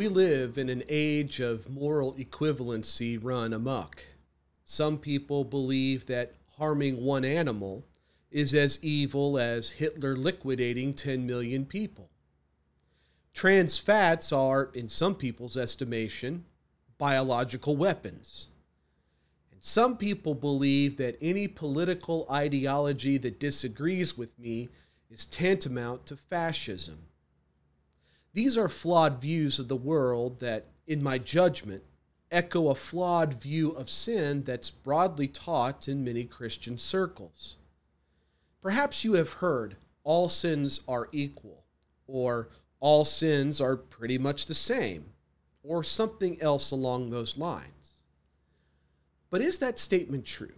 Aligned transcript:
We 0.00 0.08
live 0.08 0.56
in 0.56 0.70
an 0.70 0.82
age 0.88 1.40
of 1.40 1.68
moral 1.68 2.14
equivalency 2.14 3.18
run 3.22 3.52
amok. 3.52 4.02
Some 4.64 4.96
people 4.96 5.44
believe 5.44 6.06
that 6.06 6.32
harming 6.56 7.04
one 7.04 7.22
animal 7.22 7.84
is 8.30 8.54
as 8.54 8.82
evil 8.82 9.38
as 9.38 9.72
Hitler 9.72 10.16
liquidating 10.16 10.94
10 10.94 11.26
million 11.26 11.66
people. 11.66 12.08
Trans 13.34 13.76
fats 13.76 14.32
are, 14.32 14.70
in 14.72 14.88
some 14.88 15.14
people's 15.14 15.58
estimation, 15.58 16.46
biological 16.96 17.76
weapons. 17.76 18.48
And 19.52 19.62
some 19.62 19.98
people 19.98 20.34
believe 20.34 20.96
that 20.96 21.18
any 21.20 21.46
political 21.46 22.26
ideology 22.30 23.18
that 23.18 23.38
disagrees 23.38 24.16
with 24.16 24.38
me 24.38 24.70
is 25.10 25.26
tantamount 25.26 26.06
to 26.06 26.16
fascism. 26.16 27.09
These 28.32 28.56
are 28.56 28.68
flawed 28.68 29.20
views 29.20 29.58
of 29.58 29.68
the 29.68 29.76
world 29.76 30.40
that, 30.40 30.66
in 30.86 31.02
my 31.02 31.18
judgment, 31.18 31.82
echo 32.30 32.68
a 32.68 32.74
flawed 32.74 33.34
view 33.34 33.70
of 33.72 33.90
sin 33.90 34.44
that's 34.44 34.70
broadly 34.70 35.26
taught 35.26 35.88
in 35.88 36.04
many 36.04 36.24
Christian 36.24 36.78
circles. 36.78 37.56
Perhaps 38.62 39.04
you 39.04 39.14
have 39.14 39.34
heard 39.34 39.76
all 40.04 40.28
sins 40.28 40.80
are 40.86 41.08
equal, 41.12 41.64
or 42.06 42.48
all 42.78 43.04
sins 43.04 43.60
are 43.60 43.76
pretty 43.76 44.16
much 44.16 44.46
the 44.46 44.54
same, 44.54 45.06
or 45.62 45.82
something 45.82 46.40
else 46.40 46.70
along 46.70 47.10
those 47.10 47.36
lines. 47.36 47.94
But 49.28 49.40
is 49.40 49.58
that 49.58 49.78
statement 49.78 50.24
true? 50.24 50.54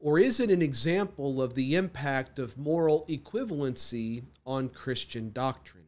Or 0.00 0.18
is 0.18 0.40
it 0.40 0.50
an 0.50 0.62
example 0.62 1.40
of 1.40 1.54
the 1.54 1.74
impact 1.74 2.38
of 2.38 2.58
moral 2.58 3.06
equivalency 3.08 4.24
on 4.46 4.68
Christian 4.68 5.32
doctrine? 5.32 5.83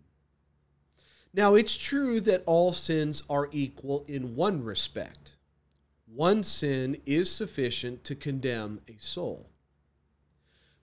Now, 1.36 1.54
it's 1.54 1.76
true 1.76 2.18
that 2.20 2.42
all 2.46 2.72
sins 2.72 3.22
are 3.28 3.50
equal 3.52 4.06
in 4.08 4.34
one 4.36 4.64
respect. 4.64 5.36
One 6.06 6.42
sin 6.42 6.96
is 7.04 7.30
sufficient 7.30 8.04
to 8.04 8.14
condemn 8.14 8.80
a 8.88 8.96
soul. 8.96 9.50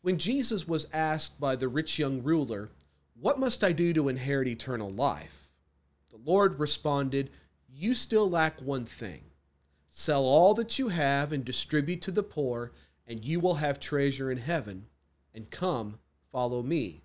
When 0.03 0.19
Jesus 0.19 0.67
was 0.67 0.87
asked 0.93 1.39
by 1.39 1.55
the 1.55 1.67
rich 1.67 1.97
young 1.97 2.21
ruler, 2.21 2.69
What 3.19 3.39
must 3.39 3.63
I 3.63 3.71
do 3.71 3.93
to 3.93 4.09
inherit 4.09 4.47
eternal 4.47 4.91
life? 4.91 5.39
the 6.11 6.19
Lord 6.23 6.59
responded, 6.59 7.31
You 7.67 7.95
still 7.95 8.29
lack 8.29 8.61
one 8.61 8.85
thing. 8.85 9.23
Sell 9.89 10.23
all 10.23 10.53
that 10.53 10.77
you 10.77 10.89
have 10.89 11.31
and 11.31 11.43
distribute 11.43 12.03
to 12.03 12.11
the 12.11 12.21
poor, 12.21 12.73
and 13.07 13.25
you 13.25 13.39
will 13.39 13.55
have 13.55 13.79
treasure 13.79 14.31
in 14.31 14.37
heaven. 14.37 14.85
And 15.33 15.49
come, 15.49 15.97
follow 16.31 16.61
me. 16.61 17.01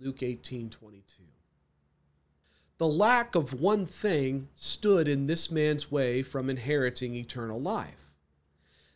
Luke 0.00 0.22
18 0.22 0.70
22. 0.70 1.24
The 2.78 2.86
lack 2.86 3.34
of 3.34 3.60
one 3.60 3.86
thing 3.86 4.48
stood 4.54 5.08
in 5.08 5.26
this 5.26 5.50
man's 5.50 5.90
way 5.90 6.22
from 6.22 6.48
inheriting 6.48 7.16
eternal 7.16 7.60
life. 7.60 8.12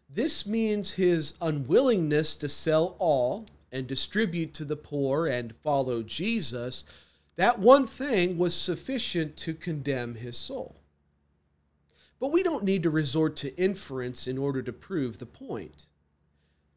This 0.09 0.47
means 0.47 0.94
his 0.94 1.34
unwillingness 1.41 2.37
to 2.37 2.48
sell 2.48 2.94
all 3.00 3.47
and 3.72 3.88
distribute 3.88 4.54
to 4.54 4.65
the 4.65 4.76
poor 4.76 5.26
and 5.26 5.56
follow 5.56 6.03
Jesus. 6.04 6.84
That 7.34 7.59
one 7.59 7.87
thing 7.87 8.38
was 8.38 8.54
sufficient 8.54 9.37
to 9.38 9.54
condemn 9.54 10.15
his 10.15 10.37
soul. 10.37 10.76
But 12.21 12.31
we 12.31 12.44
don't 12.44 12.62
need 12.62 12.84
to 12.84 12.91
resort 12.91 13.34
to 13.37 13.56
inference 13.59 14.28
in 14.28 14.38
order 14.38 14.62
to 14.62 14.72
prove 14.72 15.19
the 15.19 15.26
point. 15.26 15.87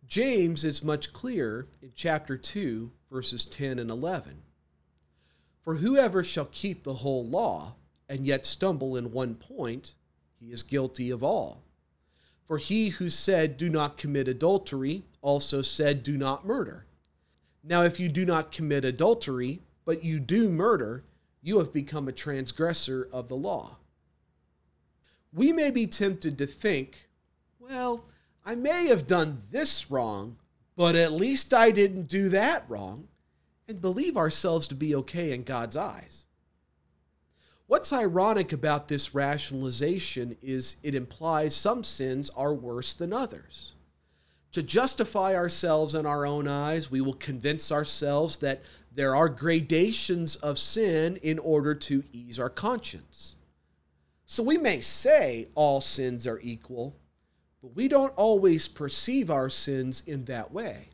James 0.08 0.66
is 0.66 0.84
much 0.84 1.14
clearer 1.14 1.68
in 1.84 1.92
chapter 1.94 2.36
2, 2.36 2.92
verses 3.12 3.46
10 3.46 3.78
and 3.78 3.92
11. 3.92 4.42
For 5.66 5.76
whoever 5.76 6.24
shall 6.24 6.46
keep 6.46 6.84
the 6.84 6.94
whole 6.94 7.26
law 7.26 7.74
and 8.08 8.26
yet 8.26 8.46
stumble 8.46 8.96
in 8.96 9.12
one 9.12 9.34
point, 9.34 9.96
he 10.40 10.52
is 10.52 10.62
guilty 10.62 11.10
of 11.10 11.24
all. 11.24 11.64
For 12.46 12.60
he 12.60 12.90
who 12.90 13.10
said, 13.10 13.58
Do 13.58 13.68
not 13.68 13.98
commit 13.98 14.28
adultery, 14.28 15.04
also 15.24 15.64
said, 15.64 16.04
Do 16.04 16.18
not 16.18 16.46
murder. 16.46 16.86
Now, 17.64 17.82
if 17.82 18.00
you 18.00 18.10
do 18.10 18.28
not 18.28 18.52
commit 18.52 18.86
adultery, 18.86 19.62
but 19.86 20.04
you 20.04 20.20
do 20.20 20.52
murder, 20.52 21.04
you 21.42 21.58
have 21.58 21.74
become 21.74 22.08
a 22.08 22.12
transgressor 22.12 23.10
of 23.12 23.28
the 23.28 23.36
law. 23.36 23.78
We 25.34 25.52
may 25.52 25.72
be 25.72 25.88
tempted 25.88 26.38
to 26.38 26.46
think, 26.46 27.10
well, 27.60 28.06
I 28.46 28.54
may 28.54 28.86
have 28.88 29.08
done 29.08 29.42
this 29.52 29.90
wrong, 29.90 30.38
but 30.76 30.96
at 30.96 31.12
least 31.12 31.56
I 31.56 31.72
didn't 31.72 32.08
do 32.08 32.30
that 32.30 32.66
wrong, 32.70 33.08
and 33.68 33.82
believe 33.82 34.18
ourselves 34.18 34.68
to 34.68 34.76
be 34.76 34.96
okay 34.96 35.32
in 35.32 35.44
God's 35.44 35.76
eyes. 35.76 36.26
What's 37.68 37.92
ironic 37.92 38.54
about 38.54 38.88
this 38.88 39.16
rationalization 39.16 40.38
is 40.42 40.78
it 40.84 40.94
implies 40.94 41.56
some 41.56 41.84
sins 41.84 42.30
are 42.30 42.54
worse 42.54 42.94
than 42.94 43.12
others. 43.12 43.74
To 44.52 44.62
justify 44.62 45.36
ourselves 45.36 45.96
in 45.96 46.06
our 46.06 46.26
own 46.26 46.48
eyes, 46.48 46.92
we 46.92 47.02
will 47.02 47.16
convince 47.16 47.72
ourselves 47.72 48.38
that 48.38 48.62
there 48.94 49.16
are 49.16 49.28
gradations 49.28 50.36
of 50.38 50.60
sin 50.60 51.18
in 51.18 51.40
order 51.40 51.74
to 51.76 52.04
ease 52.14 52.40
our 52.40 52.50
conscience. 52.50 53.36
So 54.28 54.44
we 54.44 54.58
may 54.58 54.80
say 54.80 55.48
all 55.56 55.82
sins 55.82 56.26
are 56.26 56.40
equal, 56.42 56.96
but 57.62 57.76
we 57.76 57.88
don't 57.88 58.14
always 58.16 58.68
perceive 58.68 59.30
our 59.30 59.50
sins 59.50 60.04
in 60.06 60.26
that 60.26 60.54
way. 60.54 60.90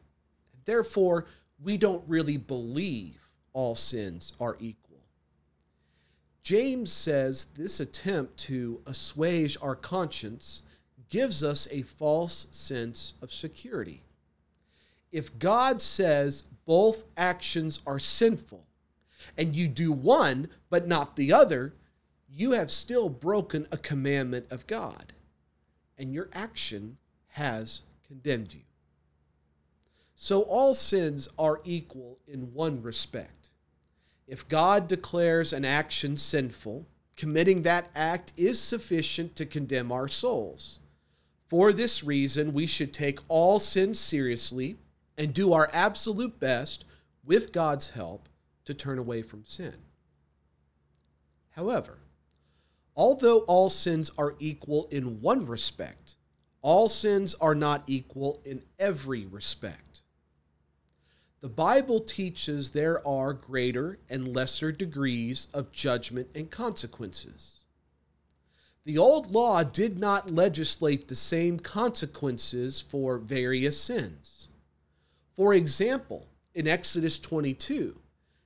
Therefore, 0.65 1.27
we 1.63 1.77
don't 1.77 2.03
really 2.07 2.37
believe 2.37 3.29
all 3.53 3.75
sins 3.75 4.33
are 4.39 4.57
equal. 4.59 4.99
James 6.41 6.91
says 6.91 7.45
this 7.55 7.79
attempt 7.79 8.37
to 8.37 8.81
assuage 8.85 9.57
our 9.61 9.75
conscience 9.75 10.63
gives 11.09 11.43
us 11.43 11.67
a 11.71 11.83
false 11.83 12.47
sense 12.51 13.13
of 13.21 13.31
security. 13.31 14.01
If 15.11 15.37
God 15.37 15.81
says 15.81 16.43
both 16.65 17.03
actions 17.17 17.81
are 17.85 17.99
sinful 17.99 18.65
and 19.37 19.55
you 19.55 19.67
do 19.67 19.91
one 19.91 20.49
but 20.69 20.87
not 20.87 21.15
the 21.15 21.33
other, 21.33 21.75
you 22.27 22.51
have 22.51 22.71
still 22.71 23.09
broken 23.09 23.67
a 23.71 23.77
commandment 23.77 24.47
of 24.51 24.65
God 24.67 25.13
and 25.97 26.13
your 26.13 26.29
action 26.33 26.97
has 27.27 27.83
condemned 28.07 28.53
you. 28.53 28.61
So 30.23 30.43
all 30.43 30.75
sins 30.75 31.27
are 31.39 31.61
equal 31.63 32.19
in 32.27 32.53
one 32.53 32.83
respect. 32.83 33.49
If 34.27 34.47
God 34.47 34.85
declares 34.85 35.51
an 35.51 35.65
action 35.65 36.15
sinful, 36.15 36.85
committing 37.15 37.63
that 37.63 37.89
act 37.95 38.31
is 38.37 38.59
sufficient 38.59 39.35
to 39.37 39.47
condemn 39.47 39.91
our 39.91 40.07
souls. 40.07 40.77
For 41.47 41.73
this 41.73 42.03
reason, 42.03 42.53
we 42.53 42.67
should 42.67 42.93
take 42.93 43.17
all 43.29 43.57
sins 43.57 43.99
seriously 43.99 44.75
and 45.17 45.33
do 45.33 45.53
our 45.53 45.71
absolute 45.73 46.39
best, 46.39 46.85
with 47.25 47.51
God's 47.51 47.89
help, 47.89 48.29
to 48.65 48.75
turn 48.75 48.99
away 48.99 49.23
from 49.23 49.43
sin. 49.43 49.73
However, 51.49 51.97
although 52.95 53.39
all 53.39 53.71
sins 53.71 54.11
are 54.19 54.35
equal 54.37 54.87
in 54.91 55.19
one 55.19 55.47
respect, 55.47 56.13
all 56.61 56.89
sins 56.89 57.33
are 57.41 57.55
not 57.55 57.81
equal 57.87 58.39
in 58.45 58.61
every 58.77 59.25
respect. 59.25 59.90
The 61.41 61.49
Bible 61.49 61.99
teaches 61.99 62.69
there 62.69 63.05
are 63.05 63.33
greater 63.33 63.97
and 64.07 64.27
lesser 64.27 64.71
degrees 64.71 65.47
of 65.55 65.71
judgment 65.71 66.29
and 66.35 66.51
consequences. 66.51 67.63
The 68.83 68.99
old 68.99 69.31
law 69.31 69.63
did 69.63 69.97
not 69.97 70.29
legislate 70.29 71.07
the 71.07 71.15
same 71.15 71.57
consequences 71.59 72.79
for 72.79 73.17
various 73.17 73.81
sins. 73.81 74.49
For 75.33 75.55
example, 75.55 76.27
in 76.53 76.67
Exodus 76.67 77.19
22, 77.19 77.99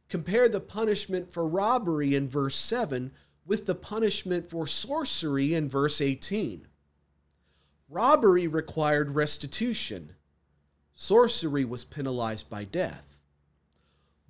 compare 0.07 0.47
the 0.47 0.61
punishment 0.61 1.29
for 1.29 1.45
robbery 1.45 2.15
in 2.15 2.29
verse 2.29 2.55
7 2.55 3.11
with 3.45 3.65
the 3.65 3.75
punishment 3.75 4.49
for 4.49 4.67
sorcery 4.67 5.53
in 5.53 5.67
verse 5.67 5.99
18. 5.99 6.65
Robbery 7.89 8.47
required 8.47 9.11
restitution, 9.15 10.15
sorcery 10.95 11.65
was 11.65 11.85
penalized 11.85 12.49
by 12.49 12.63
death. 12.63 13.19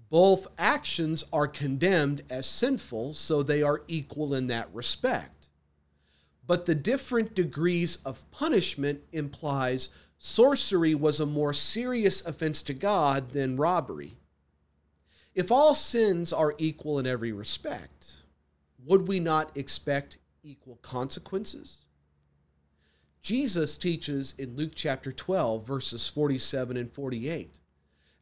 Both 0.09 0.47
actions 0.57 1.23
are 1.31 1.47
condemned 1.47 2.23
as 2.29 2.45
sinful, 2.45 3.13
so 3.13 3.41
they 3.41 3.63
are 3.63 3.83
equal 3.87 4.33
in 4.33 4.47
that 4.47 4.69
respect. 4.73 5.49
But 6.45 6.65
the 6.65 6.75
different 6.75 7.33
degrees 7.33 7.97
of 8.05 8.29
punishment 8.31 9.01
implies 9.11 9.89
sorcery 10.19 10.93
was 10.93 11.19
a 11.19 11.25
more 11.25 11.53
serious 11.53 12.25
offense 12.25 12.61
to 12.63 12.73
God 12.73 13.31
than 13.31 13.57
robbery. 13.57 14.17
If 15.33 15.51
all 15.51 15.75
sins 15.75 16.31
are 16.31 16.55
equal 16.57 16.99
in 16.99 17.07
every 17.07 17.31
respect, 17.31 18.17
would 18.85 19.07
we 19.07 19.19
not 19.19 19.57
expect 19.57 20.17
equal 20.43 20.77
consequences? 20.77 21.79
Jesus 23.25 23.79
teaches 23.79 24.35
in 24.37 24.55
Luke 24.55 24.73
chapter 24.75 25.11
12, 25.11 25.65
verses 25.65 26.07
47 26.07 26.77
and 26.77 26.93
48. 26.93 27.57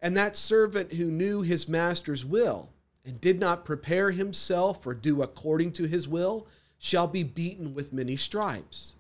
And 0.01 0.15
that 0.15 0.37
servant 0.37 0.93
who 0.93 1.11
knew 1.11 1.41
his 1.41 1.67
master's 1.67 2.23
will 2.23 2.69
and 3.03 3.19
did 3.19 3.37
not 3.37 3.65
prepare 3.65 4.11
himself 4.11 4.87
or 4.87 4.93
do 4.93 5.21
according 5.21 5.73
to 5.73 5.87
his 5.87 6.07
will 6.07 6.47
shall 6.77 7.07
be 7.07 7.21
beaten 7.21 7.73
with 7.73 7.91
many 7.91 8.15
stripes. 8.15 8.93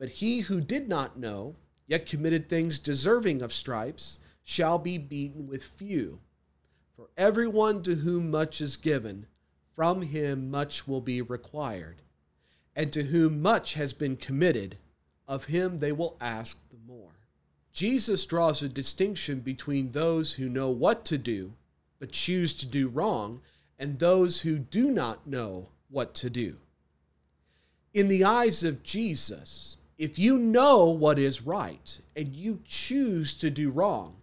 But 0.00 0.08
he 0.08 0.40
who 0.40 0.60
did 0.60 0.88
not 0.88 1.16
know, 1.16 1.54
yet 1.86 2.06
committed 2.06 2.48
things 2.48 2.80
deserving 2.80 3.40
of 3.40 3.52
stripes, 3.52 4.18
shall 4.42 4.80
be 4.80 4.98
beaten 4.98 5.46
with 5.46 5.62
few. 5.62 6.18
For 6.96 7.10
everyone 7.16 7.84
to 7.84 7.94
whom 7.94 8.32
much 8.32 8.60
is 8.60 8.76
given, 8.76 9.26
from 9.76 10.02
him 10.02 10.50
much 10.50 10.88
will 10.88 11.00
be 11.00 11.22
required. 11.22 12.02
And 12.74 12.92
to 12.92 13.04
whom 13.04 13.40
much 13.40 13.74
has 13.74 13.92
been 13.92 14.16
committed, 14.16 14.78
of 15.28 15.46
him 15.46 15.78
they 15.78 15.92
will 15.92 16.16
ask 16.20 16.58
the 16.70 16.78
more. 16.86 17.12
Jesus 17.72 18.24
draws 18.24 18.62
a 18.62 18.68
distinction 18.68 19.40
between 19.40 19.90
those 19.90 20.34
who 20.34 20.48
know 20.48 20.70
what 20.70 21.04
to 21.06 21.18
do, 21.18 21.52
but 21.98 22.12
choose 22.12 22.54
to 22.56 22.66
do 22.66 22.88
wrong, 22.88 23.42
and 23.78 23.98
those 23.98 24.40
who 24.40 24.58
do 24.58 24.90
not 24.90 25.26
know 25.26 25.68
what 25.90 26.14
to 26.14 26.30
do. 26.30 26.56
In 27.92 28.08
the 28.08 28.24
eyes 28.24 28.64
of 28.64 28.82
Jesus, 28.82 29.76
if 29.98 30.18
you 30.18 30.38
know 30.38 30.86
what 30.86 31.18
is 31.18 31.42
right 31.42 32.00
and 32.14 32.34
you 32.34 32.60
choose 32.64 33.34
to 33.36 33.50
do 33.50 33.70
wrong, 33.70 34.16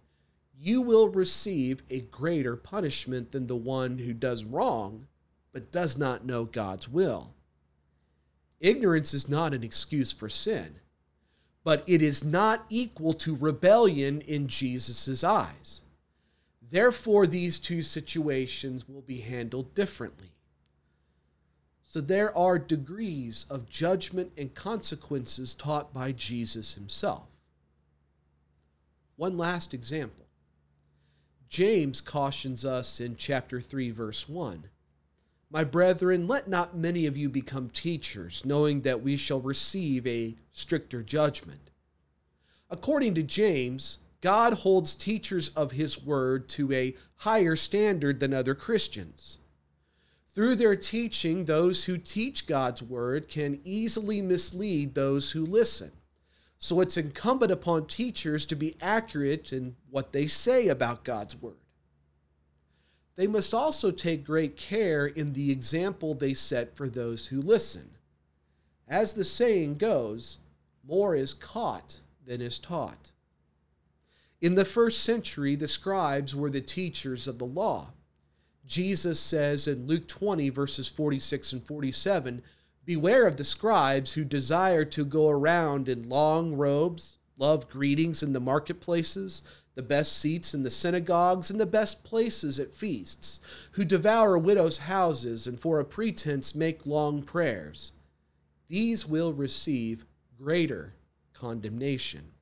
you 0.58 0.80
will 0.80 1.08
receive 1.08 1.82
a 1.90 2.00
greater 2.00 2.56
punishment 2.56 3.32
than 3.32 3.46
the 3.46 3.56
one 3.56 3.98
who 3.98 4.12
does 4.12 4.44
wrong 4.44 5.06
but 5.52 5.70
does 5.70 5.96
not 5.96 6.24
know 6.24 6.44
God's 6.44 6.88
will. 6.88 7.34
Ignorance 8.60 9.14
is 9.14 9.28
not 9.28 9.54
an 9.54 9.62
excuse 9.62 10.12
for 10.12 10.28
sin 10.28 10.80
but 11.64 11.82
it 11.86 12.02
is 12.02 12.22
not 12.22 12.66
equal 12.68 13.14
to 13.14 13.34
rebellion 13.34 14.20
in 14.20 14.46
Jesus' 14.46 15.24
eyes. 15.24 15.82
Therefore, 16.70 17.26
these 17.26 17.58
two 17.58 17.82
situations 17.82 18.88
will 18.88 19.02
be 19.02 19.20
handled 19.20 19.74
differently. 19.74 20.28
So, 21.82 22.00
there 22.00 22.36
are 22.36 22.58
degrees 22.58 23.46
of 23.48 23.68
judgment 23.68 24.32
and 24.36 24.54
consequences 24.54 25.54
taught 25.54 25.94
by 25.94 26.12
Jesus 26.12 26.74
himself. 26.74 27.28
One 29.16 29.38
last 29.38 29.72
example 29.72 30.26
James 31.48 32.00
cautions 32.00 32.64
us 32.64 33.00
in 33.00 33.16
chapter 33.16 33.60
3, 33.60 33.90
verse 33.90 34.28
1 34.28 34.64
my 35.54 35.62
brethren, 35.62 36.26
let 36.26 36.48
not 36.48 36.76
many 36.76 37.06
of 37.06 37.16
you 37.16 37.28
become 37.28 37.70
teachers, 37.70 38.42
knowing 38.44 38.80
that 38.80 39.04
we 39.04 39.16
shall 39.16 39.40
receive 39.40 40.04
a 40.04 40.34
stricter 40.50 41.00
judgment. 41.00 41.70
According 42.68 43.14
to 43.14 43.22
James, 43.22 43.98
God 44.20 44.54
holds 44.54 44.96
teachers 44.96 45.50
of 45.50 45.70
his 45.70 46.02
word 46.02 46.48
to 46.48 46.72
a 46.72 46.96
higher 47.18 47.54
standard 47.54 48.18
than 48.18 48.34
other 48.34 48.56
Christians. 48.56 49.38
Through 50.26 50.56
their 50.56 50.74
teaching, 50.74 51.44
those 51.44 51.84
who 51.84 51.98
teach 51.98 52.48
God's 52.48 52.82
word 52.82 53.28
can 53.28 53.60
easily 53.62 54.20
mislead 54.20 54.96
those 54.96 55.30
who 55.30 55.46
listen. 55.46 55.92
So 56.58 56.80
it's 56.80 56.96
incumbent 56.96 57.52
upon 57.52 57.86
teachers 57.86 58.44
to 58.46 58.56
be 58.56 58.74
accurate 58.82 59.52
in 59.52 59.76
what 59.88 60.12
they 60.12 60.26
say 60.26 60.66
about 60.66 61.04
God's 61.04 61.40
word 61.40 61.63
they 63.16 63.26
must 63.26 63.54
also 63.54 63.90
take 63.90 64.24
great 64.24 64.56
care 64.56 65.06
in 65.06 65.32
the 65.32 65.50
example 65.50 66.14
they 66.14 66.34
set 66.34 66.76
for 66.76 66.88
those 66.88 67.28
who 67.28 67.40
listen. 67.40 67.90
As 68.88 69.12
the 69.12 69.24
saying 69.24 69.76
goes, 69.76 70.38
more 70.86 71.14
is 71.14 71.32
caught 71.32 72.00
than 72.24 72.40
is 72.40 72.58
taught. 72.58 73.12
In 74.40 74.56
the 74.56 74.64
first 74.64 75.00
century, 75.00 75.54
the 75.54 75.68
scribes 75.68 76.34
were 76.34 76.50
the 76.50 76.60
teachers 76.60 77.26
of 77.28 77.38
the 77.38 77.46
law. 77.46 77.92
Jesus 78.66 79.20
says 79.20 79.68
in 79.68 79.86
Luke 79.86 80.08
20, 80.08 80.50
verses 80.50 80.88
46 80.88 81.52
and 81.52 81.66
47 81.66 82.42
Beware 82.84 83.26
of 83.26 83.38
the 83.38 83.44
scribes 83.44 84.12
who 84.12 84.24
desire 84.24 84.84
to 84.84 85.06
go 85.06 85.30
around 85.30 85.88
in 85.88 86.08
long 86.08 86.54
robes, 86.54 87.16
love 87.38 87.70
greetings 87.70 88.22
in 88.22 88.34
the 88.34 88.40
marketplaces 88.40 89.42
the 89.74 89.82
best 89.82 90.16
seats 90.18 90.54
in 90.54 90.62
the 90.62 90.70
synagogues 90.70 91.50
and 91.50 91.60
the 91.60 91.66
best 91.66 92.04
places 92.04 92.60
at 92.60 92.74
feasts, 92.74 93.40
who 93.72 93.84
devour 93.84 94.38
widows' 94.38 94.78
houses 94.78 95.46
and 95.46 95.58
for 95.58 95.80
a 95.80 95.84
pretense 95.84 96.54
make 96.54 96.86
long 96.86 97.22
prayers. 97.22 97.92
These 98.68 99.06
will 99.06 99.32
receive 99.32 100.06
greater 100.38 100.94
condemnation. 101.32 102.32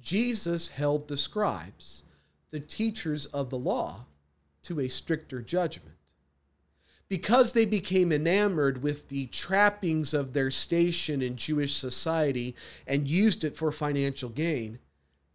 Jesus 0.00 0.68
held 0.68 1.08
the 1.08 1.16
scribes, 1.16 2.04
the 2.50 2.60
teachers 2.60 3.26
of 3.26 3.50
the 3.50 3.58
law, 3.58 4.06
to 4.62 4.80
a 4.80 4.88
stricter 4.88 5.42
judgment. 5.42 5.96
Because 7.08 7.52
they 7.52 7.64
became 7.64 8.12
enamored 8.12 8.82
with 8.82 9.08
the 9.08 9.26
trappings 9.26 10.14
of 10.14 10.32
their 10.32 10.50
station 10.50 11.22
in 11.22 11.36
Jewish 11.36 11.74
society 11.74 12.54
and 12.86 13.08
used 13.08 13.42
it 13.42 13.56
for 13.56 13.72
financial 13.72 14.28
gain, 14.28 14.78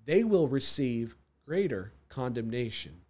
they 0.05 0.23
will 0.23 0.47
receive 0.47 1.15
greater 1.45 1.93
condemnation. 2.09 3.01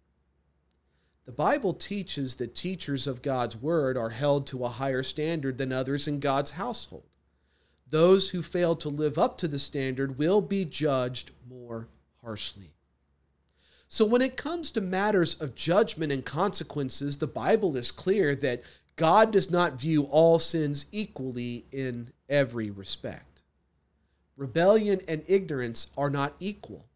The 1.26 1.32
Bible 1.32 1.74
teaches 1.74 2.36
that 2.36 2.54
teachers 2.54 3.06
of 3.06 3.22
God's 3.22 3.56
word 3.56 3.96
are 3.96 4.10
held 4.10 4.46
to 4.48 4.64
a 4.64 4.68
higher 4.68 5.02
standard 5.02 5.58
than 5.58 5.72
others 5.72 6.06
in 6.06 6.20
God's 6.20 6.52
household. 6.52 7.08
Those 7.88 8.30
who 8.30 8.42
fail 8.42 8.76
to 8.76 8.88
live 8.88 9.18
up 9.18 9.38
to 9.38 9.48
the 9.48 9.58
standard 9.58 10.18
will 10.18 10.40
be 10.40 10.64
judged 10.64 11.32
more 11.48 11.88
harshly. 12.22 12.72
So, 13.88 14.04
when 14.04 14.22
it 14.22 14.36
comes 14.36 14.72
to 14.72 14.80
matters 14.80 15.34
of 15.34 15.54
judgment 15.54 16.10
and 16.10 16.24
consequences, 16.24 17.18
the 17.18 17.28
Bible 17.28 17.76
is 17.76 17.92
clear 17.92 18.34
that 18.36 18.62
God 18.96 19.32
does 19.32 19.50
not 19.50 19.80
view 19.80 20.04
all 20.04 20.38
sins 20.38 20.86
equally 20.90 21.66
in 21.70 22.10
every 22.28 22.70
respect. 22.70 23.35
Rebellion 24.36 25.00
and 25.08 25.22
ignorance 25.28 25.92
are 25.96 26.10
not 26.10 26.34
equal, 26.40 26.86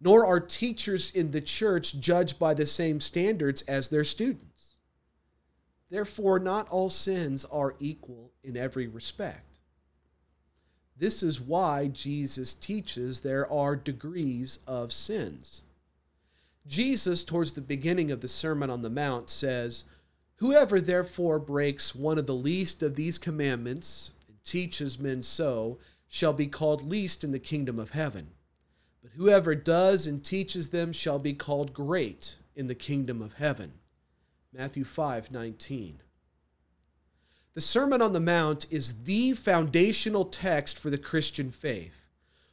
nor 0.00 0.26
are 0.26 0.40
teachers 0.40 1.10
in 1.10 1.30
the 1.30 1.40
church 1.40 1.98
judged 2.00 2.38
by 2.38 2.54
the 2.54 2.66
same 2.66 3.00
standards 3.00 3.62
as 3.62 3.88
their 3.88 4.04
students. 4.04 4.74
Therefore, 5.88 6.38
not 6.38 6.68
all 6.68 6.90
sins 6.90 7.44
are 7.46 7.74
equal 7.80 8.32
in 8.44 8.56
every 8.56 8.86
respect. 8.86 9.58
This 10.96 11.22
is 11.22 11.40
why 11.40 11.88
Jesus 11.88 12.54
teaches 12.54 13.20
there 13.20 13.50
are 13.50 13.74
degrees 13.74 14.58
of 14.66 14.92
sins. 14.92 15.62
Jesus, 16.66 17.24
towards 17.24 17.52
the 17.52 17.62
beginning 17.62 18.10
of 18.10 18.20
the 18.20 18.28
Sermon 18.28 18.68
on 18.68 18.82
the 18.82 18.90
Mount, 18.90 19.30
says, 19.30 19.86
Whoever 20.36 20.80
therefore 20.80 21.38
breaks 21.38 21.94
one 21.94 22.18
of 22.18 22.26
the 22.26 22.34
least 22.34 22.82
of 22.82 22.96
these 22.96 23.18
commandments 23.18 24.12
and 24.28 24.36
teaches 24.44 24.98
men 24.98 25.22
so, 25.22 25.78
shall 26.10 26.32
be 26.32 26.48
called 26.48 26.82
least 26.90 27.22
in 27.22 27.30
the 27.30 27.38
kingdom 27.38 27.78
of 27.78 27.90
heaven. 27.92 28.32
But 29.00 29.12
whoever 29.12 29.54
does 29.54 30.06
and 30.06 30.22
teaches 30.22 30.70
them 30.70 30.92
shall 30.92 31.20
be 31.20 31.32
called 31.32 31.72
great 31.72 32.36
in 32.54 32.66
the 32.66 32.74
kingdom 32.74 33.22
of 33.22 33.34
heaven. 33.34 33.74
Matthew 34.52 34.84
5 34.84 35.30
19. 35.30 36.02
The 37.54 37.60
Sermon 37.60 38.02
on 38.02 38.12
the 38.12 38.20
Mount 38.20 38.66
is 38.70 39.04
the 39.04 39.32
foundational 39.32 40.24
text 40.24 40.78
for 40.78 40.90
the 40.90 40.98
Christian 40.98 41.50
faith. 41.50 42.02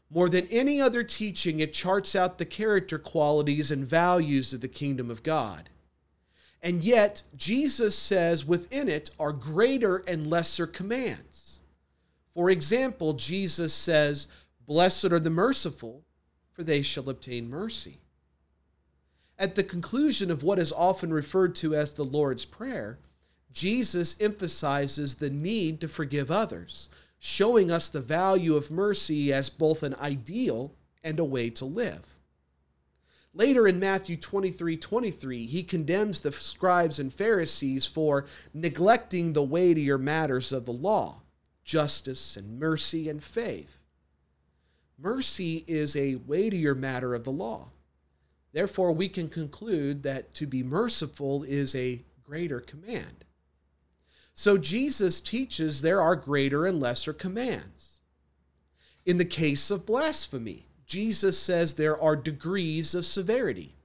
More 0.09 0.29
than 0.29 0.47
any 0.47 0.79
other 0.79 1.03
teaching, 1.03 1.59
it 1.59 1.73
charts 1.73 2.15
out 2.15 2.37
the 2.37 2.45
character 2.45 2.99
qualities 2.99 3.71
and 3.71 3.85
values 3.85 4.53
of 4.53 4.61
the 4.61 4.67
kingdom 4.67 5.09
of 5.11 5.23
God. 5.23 5.69
And 6.61 6.83
yet, 6.83 7.23
Jesus 7.35 7.97
says 7.97 8.45
within 8.45 8.87
it 8.87 9.09
are 9.19 9.33
greater 9.33 9.97
and 9.97 10.27
lesser 10.27 10.67
commands. 10.67 11.59
For 12.37 12.51
example, 12.51 13.13
Jesus 13.13 13.73
says, 13.73 14.27
Blessed 14.63 15.05
are 15.05 15.19
the 15.19 15.31
merciful, 15.31 16.03
for 16.51 16.61
they 16.61 16.83
shall 16.83 17.09
obtain 17.09 17.49
mercy. 17.49 17.97
At 19.39 19.55
the 19.55 19.63
conclusion 19.63 20.29
of 20.29 20.43
what 20.43 20.59
is 20.59 20.71
often 20.71 21.11
referred 21.11 21.55
to 21.55 21.73
as 21.73 21.93
the 21.93 22.05
Lord's 22.05 22.45
Prayer, 22.45 22.99
Jesus 23.51 24.21
emphasizes 24.21 25.15
the 25.15 25.31
need 25.31 25.81
to 25.81 25.87
forgive 25.87 26.29
others, 26.29 26.89
showing 27.17 27.71
us 27.71 27.89
the 27.89 28.01
value 28.01 28.55
of 28.55 28.69
mercy 28.69 29.33
as 29.33 29.49
both 29.49 29.81
an 29.81 29.95
ideal 29.95 30.75
and 31.03 31.17
a 31.19 31.25
way 31.25 31.49
to 31.49 31.65
live. 31.65 32.19
Later 33.33 33.67
in 33.67 33.79
Matthew 33.79 34.15
23 34.15 34.77
23, 34.77 35.47
he 35.47 35.63
condemns 35.63 36.19
the 36.19 36.31
scribes 36.31 36.99
and 36.99 37.11
Pharisees 37.11 37.87
for 37.87 38.27
neglecting 38.53 39.33
the 39.33 39.41
weightier 39.41 39.97
matters 39.97 40.53
of 40.53 40.65
the 40.65 40.71
law 40.71 41.23
justice 41.67 42.37
and 42.37 42.57
mercy 42.57 43.09
and 43.09 43.21
faith. 43.21 43.81
Mercy 44.97 45.65
is 45.67 45.95
a 45.95 46.15
weightier 46.15 46.73
matter 46.73 47.13
of 47.13 47.25
the 47.25 47.31
law. 47.31 47.69
Therefore, 48.53 48.93
we 48.93 49.09
can 49.09 49.27
conclude 49.27 50.01
that 50.01 50.33
to 50.35 50.47
be 50.47 50.63
merciful 50.63 51.43
is 51.43 51.75
a 51.75 52.01
greater 52.23 52.61
command. 52.61 53.25
So, 54.33 54.57
Jesus 54.57 55.19
teaches 55.21 55.81
there 55.81 56.01
are 56.01 56.15
greater 56.15 56.65
and 56.65 56.79
lesser 56.79 57.13
commands. 57.13 57.99
In 59.05 59.17
the 59.17 59.25
case 59.25 59.69
of 59.69 59.85
blasphemy, 59.85 60.65
Jesus 60.85 61.37
says 61.37 61.73
there 61.73 61.99
are 61.99 62.15
degrees 62.15 62.95
of 62.95 63.05
severity. 63.05 63.75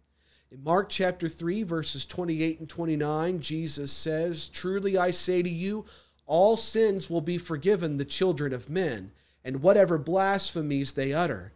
In 0.52 0.62
Mark 0.62 0.88
chapter 0.88 1.28
3, 1.28 1.64
verses 1.64 2.04
28 2.04 2.60
and 2.60 2.68
29, 2.68 3.40
Jesus 3.40 3.90
says, 3.90 4.48
Truly 4.48 4.96
I 4.96 5.10
say 5.10 5.42
to 5.42 5.50
you, 5.50 5.84
all 6.32 6.56
sins 6.56 7.10
will 7.10 7.20
be 7.20 7.36
forgiven 7.36 7.98
the 7.98 8.06
children 8.06 8.54
of 8.54 8.70
men, 8.70 9.12
and 9.44 9.60
whatever 9.60 9.98
blasphemies 9.98 10.92
they 10.92 11.12
utter. 11.12 11.52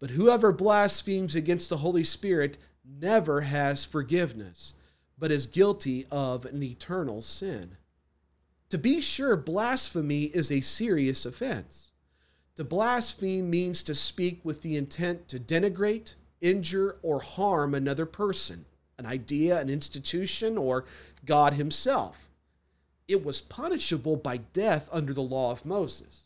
But 0.00 0.10
whoever 0.10 0.50
blasphemes 0.50 1.36
against 1.36 1.68
the 1.70 1.76
Holy 1.76 2.02
Spirit 2.02 2.58
never 2.84 3.42
has 3.42 3.84
forgiveness, 3.84 4.74
but 5.16 5.30
is 5.30 5.46
guilty 5.46 6.06
of 6.10 6.44
an 6.44 6.60
eternal 6.60 7.22
sin. 7.22 7.76
To 8.70 8.78
be 8.78 9.00
sure, 9.00 9.36
blasphemy 9.36 10.24
is 10.24 10.50
a 10.50 10.60
serious 10.60 11.24
offense. 11.24 11.92
To 12.56 12.64
blaspheme 12.64 13.48
means 13.48 13.80
to 13.84 13.94
speak 13.94 14.40
with 14.42 14.62
the 14.62 14.76
intent 14.76 15.28
to 15.28 15.38
denigrate, 15.38 16.16
injure, 16.40 16.98
or 17.00 17.20
harm 17.20 17.76
another 17.76 18.06
person, 18.06 18.64
an 18.98 19.06
idea, 19.06 19.60
an 19.60 19.70
institution, 19.70 20.58
or 20.58 20.84
God 21.24 21.54
Himself. 21.54 22.25
It 23.08 23.24
was 23.24 23.40
punishable 23.40 24.16
by 24.16 24.38
death 24.38 24.88
under 24.92 25.12
the 25.12 25.22
law 25.22 25.52
of 25.52 25.64
Moses. 25.64 26.22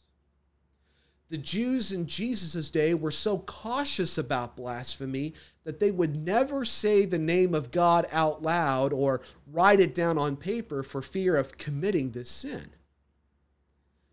The 1.28 1.38
Jews 1.38 1.92
in 1.92 2.06
Jesus' 2.06 2.70
day 2.70 2.92
were 2.92 3.12
so 3.12 3.38
cautious 3.38 4.18
about 4.18 4.56
blasphemy 4.56 5.34
that 5.62 5.78
they 5.78 5.92
would 5.92 6.16
never 6.16 6.64
say 6.64 7.04
the 7.04 7.18
name 7.18 7.54
of 7.54 7.70
God 7.70 8.06
out 8.10 8.42
loud 8.42 8.92
or 8.92 9.20
write 9.46 9.78
it 9.78 9.94
down 9.94 10.18
on 10.18 10.36
paper 10.36 10.82
for 10.82 11.02
fear 11.02 11.36
of 11.36 11.56
committing 11.56 12.10
this 12.10 12.28
sin. 12.28 12.70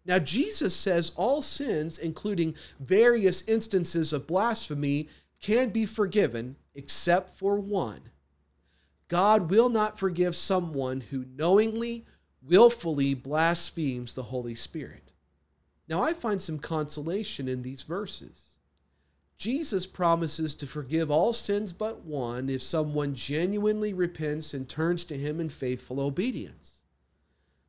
Now, 0.06 0.20
Jesus 0.20 0.76
says 0.76 1.12
all 1.16 1.42
sins, 1.42 1.98
including 1.98 2.56
various 2.80 3.48
instances 3.48 4.14
of 4.14 4.28
blasphemy, 4.28 5.10
can 5.42 5.70
be 5.70 5.86
forgiven 5.86 6.56
except 6.76 7.32
for 7.32 7.60
one. 7.60 8.02
God 9.08 9.50
will 9.50 9.70
not 9.70 9.98
forgive 9.98 10.36
someone 10.36 11.02
who 11.02 11.26
knowingly, 11.36 12.06
willfully 12.48 13.14
blasphemes 13.14 14.14
the 14.14 14.24
Holy 14.24 14.56
Spirit. 14.56 15.14
Now, 15.88 16.02
I 16.02 16.14
find 16.14 16.42
some 16.42 16.60
consolation 16.60 17.48
in 17.48 17.62
these 17.62 17.84
verses. 17.84 18.56
Jesus 19.38 19.86
promises 19.86 20.56
to 20.56 20.68
forgive 20.68 21.12
all 21.12 21.32
sins 21.32 21.72
but 21.72 22.04
one 22.04 22.50
if 22.50 22.62
someone 22.62 23.14
genuinely 23.14 23.94
repents 23.94 24.54
and 24.54 24.68
turns 24.68 25.06
to 25.06 25.18
Him 25.18 25.40
in 25.40 25.50
faithful 25.50 26.00
obedience. 26.00 26.82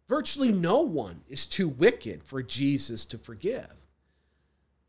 Virtually 0.09 0.51
no 0.51 0.81
one 0.81 1.21
is 1.29 1.45
too 1.45 1.69
wicked 1.69 2.23
for 2.23 2.43
Jesus 2.43 3.05
to 3.07 3.19
forgive. 3.19 3.75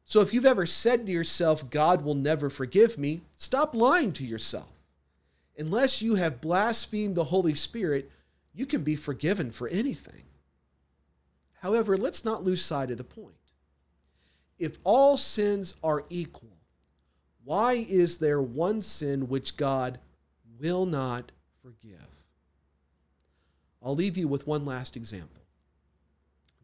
So 0.05 0.21
if 0.21 0.33
you've 0.33 0.45
ever 0.45 0.65
said 0.65 1.05
to 1.05 1.11
yourself, 1.11 1.69
God 1.69 2.03
will 2.03 2.15
never 2.15 2.49
forgive 2.49 2.97
me, 2.97 3.21
stop 3.35 3.75
lying 3.75 4.13
to 4.13 4.25
yourself. 4.25 4.71
Unless 5.57 6.01
you 6.01 6.15
have 6.15 6.41
blasphemed 6.41 7.15
the 7.15 7.25
Holy 7.25 7.53
Spirit, 7.53 8.09
you 8.53 8.65
can 8.65 8.83
be 8.83 8.95
forgiven 8.95 9.51
for 9.51 9.67
anything. 9.67 10.23
However, 11.61 11.97
let's 11.97 12.25
not 12.25 12.43
lose 12.43 12.63
sight 12.63 12.91
of 12.91 12.97
the 12.97 13.03
point. 13.03 13.35
If 14.57 14.77
all 14.83 15.17
sins 15.17 15.75
are 15.83 16.05
equal, 16.09 16.57
why 17.43 17.73
is 17.73 18.17
there 18.17 18.41
one 18.41 18.81
sin 18.81 19.27
which 19.27 19.57
God 19.57 19.99
will 20.59 20.85
not 20.85 21.31
forgive? 21.61 22.23
I'll 23.81 23.95
leave 23.95 24.17
you 24.17 24.27
with 24.27 24.47
one 24.47 24.65
last 24.65 24.97
example. 24.97 25.41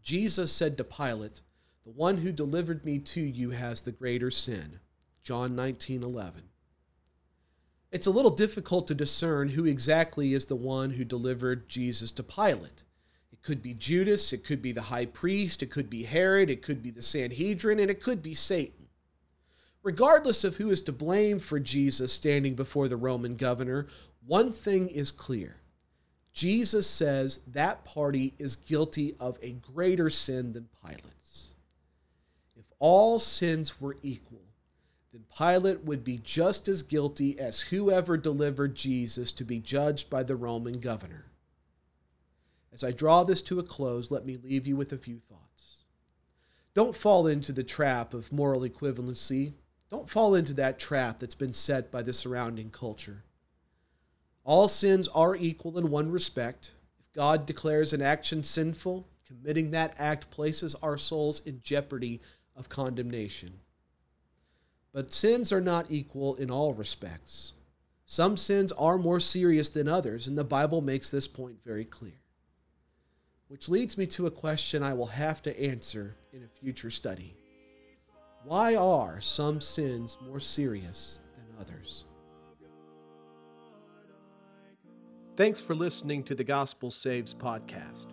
Jesus 0.01 0.51
said 0.51 0.77
to 0.77 0.83
Pilate, 0.83 1.41
The 1.85 1.91
one 1.91 2.17
who 2.17 2.31
delivered 2.31 2.85
me 2.85 2.99
to 2.99 3.21
you 3.21 3.51
has 3.51 3.81
the 3.81 3.91
greater 3.91 4.29
sin. 4.29 4.79
John 5.23 5.55
19 5.55 6.03
11. 6.03 6.43
It's 7.95 8.07
a 8.07 8.11
little 8.11 8.29
difficult 8.31 8.87
to 8.87 8.93
discern 8.93 9.47
who 9.47 9.63
exactly 9.63 10.33
is 10.33 10.47
the 10.47 10.55
one 10.57 10.89
who 10.89 11.05
delivered 11.05 11.69
Jesus 11.69 12.11
to 12.11 12.23
Pilate. 12.23 12.83
It 13.31 13.41
could 13.41 13.61
be 13.61 13.73
Judas, 13.73 14.33
it 14.33 14.43
could 14.43 14.61
be 14.61 14.73
the 14.73 14.81
high 14.81 15.05
priest, 15.05 15.63
it 15.63 15.71
could 15.71 15.89
be 15.89 16.03
Herod, 16.03 16.49
it 16.49 16.61
could 16.61 16.83
be 16.83 16.89
the 16.89 17.01
Sanhedrin, 17.01 17.79
and 17.79 17.89
it 17.89 18.03
could 18.03 18.21
be 18.21 18.33
Satan. 18.33 18.89
Regardless 19.81 20.43
of 20.43 20.57
who 20.57 20.71
is 20.71 20.81
to 20.81 20.91
blame 20.91 21.39
for 21.39 21.57
Jesus 21.57 22.11
standing 22.11 22.53
before 22.53 22.89
the 22.89 22.97
Roman 22.97 23.37
governor, 23.37 23.87
one 24.27 24.51
thing 24.51 24.89
is 24.89 25.09
clear 25.13 25.61
Jesus 26.33 26.85
says 26.89 27.39
that 27.47 27.85
party 27.85 28.33
is 28.37 28.57
guilty 28.57 29.15
of 29.21 29.39
a 29.41 29.53
greater 29.53 30.09
sin 30.09 30.51
than 30.51 30.67
Pilate's. 30.83 31.51
If 32.57 32.65
all 32.77 33.19
sins 33.19 33.79
were 33.79 33.95
equal, 34.03 34.41
then 35.15 35.23
Pilate 35.37 35.85
would 35.85 36.03
be 36.03 36.17
just 36.17 36.67
as 36.67 36.83
guilty 36.83 37.39
as 37.39 37.61
whoever 37.61 38.17
delivered 38.17 38.75
Jesus 38.75 39.31
to 39.31 39.45
be 39.45 39.59
judged 39.59 40.09
by 40.09 40.23
the 40.23 40.35
Roman 40.35 40.81
governor. 40.81 41.27
As 42.73 42.83
I 42.83 42.91
draw 42.91 43.23
this 43.23 43.41
to 43.43 43.59
a 43.59 43.63
close, 43.63 44.11
let 44.11 44.25
me 44.25 44.35
leave 44.35 44.67
you 44.67 44.75
with 44.75 44.91
a 44.91 44.97
few 44.97 45.19
thoughts. 45.19 45.83
Don't 46.73 46.93
fall 46.93 47.27
into 47.27 47.53
the 47.53 47.63
trap 47.63 48.13
of 48.13 48.33
moral 48.33 48.61
equivalency. 48.63 49.53
Don't 49.89 50.09
fall 50.09 50.35
into 50.35 50.53
that 50.55 50.79
trap 50.79 51.19
that's 51.19 51.33
been 51.33 51.53
set 51.53 51.89
by 51.89 52.01
the 52.01 52.11
surrounding 52.11 52.69
culture. 52.69 53.23
All 54.43 54.67
sins 54.67 55.07
are 55.07 55.33
equal 55.33 55.77
in 55.77 55.89
one 55.89 56.11
respect. 56.11 56.71
If 56.99 57.09
God 57.13 57.45
declares 57.45 57.93
an 57.93 58.01
action 58.01 58.43
sinful, 58.43 59.07
committing 59.25 59.71
that 59.71 59.95
act 59.97 60.29
places 60.29 60.75
our 60.83 60.97
souls 60.97 61.39
in 61.45 61.61
jeopardy 61.61 62.19
of 62.53 62.67
condemnation. 62.67 63.61
But 64.95 65.13
sins 65.13 65.51
are 65.51 65.59
not 65.59 65.87
equal 65.89 66.35
in 66.35 66.49
all 66.49 66.73
respects. 66.73 67.51
Some 68.05 68.37
sins 68.37 68.71
are 68.71 68.97
more 68.97 69.19
serious 69.19 69.69
than 69.69 69.89
others, 69.89 70.25
and 70.25 70.37
the 70.37 70.45
Bible 70.45 70.79
makes 70.79 71.09
this 71.09 71.27
point 71.27 71.57
very 71.65 71.83
clear. 71.83 72.21
Which 73.49 73.67
leads 73.67 73.97
me 73.97 74.07
to 74.07 74.25
a 74.25 74.31
question 74.31 74.83
I 74.83 74.93
will 74.93 75.07
have 75.07 75.41
to 75.41 75.61
answer 75.61 76.15
in 76.31 76.43
a 76.43 76.47
future 76.47 76.89
study. 76.89 77.35
Why 78.45 78.75
are 78.75 79.19
some 79.19 79.59
sins 79.59 80.17
more 80.25 80.39
serious 80.39 81.19
than 81.35 81.59
others? 81.59 82.05
Thanks 85.35 85.59
for 85.59 85.75
listening 85.75 86.23
to 86.23 86.35
the 86.35 86.45
Gospel 86.45 86.89
Saves 86.89 87.33
podcast. 87.33 88.05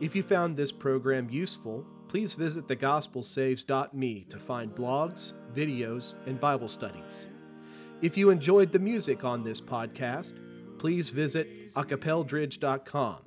If 0.00 0.14
you 0.14 0.22
found 0.22 0.54
this 0.54 0.70
program 0.70 1.30
useful, 1.30 1.86
please 2.08 2.34
visit 2.34 2.68
thegospelsaves.me 2.68 4.26
to 4.28 4.38
find 4.38 4.74
blogs, 4.74 5.32
videos, 5.54 6.14
and 6.26 6.40
Bible 6.40 6.68
studies. 6.68 7.26
If 8.02 8.16
you 8.16 8.30
enjoyed 8.30 8.72
the 8.72 8.78
music 8.78 9.24
on 9.24 9.42
this 9.42 9.60
podcast, 9.60 10.34
please 10.78 11.10
visit 11.10 11.74
acapeldridge.com. 11.74 13.18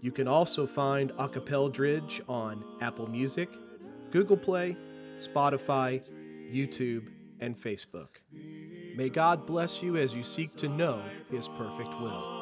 You 0.00 0.12
can 0.12 0.26
also 0.26 0.66
find 0.66 1.12
Acapeldridge 1.12 2.22
on 2.28 2.64
Apple 2.80 3.06
Music, 3.06 3.50
Google 4.10 4.38
Play, 4.38 4.76
Spotify, 5.16 6.00
YouTube, 6.50 7.08
and 7.40 7.60
Facebook. 7.60 8.08
May 8.96 9.10
God 9.10 9.46
bless 9.46 9.82
you 9.82 9.96
as 9.96 10.14
you 10.14 10.24
seek 10.24 10.52
to 10.56 10.68
know 10.68 11.02
His 11.30 11.48
perfect 11.48 12.00
will. 12.00 12.39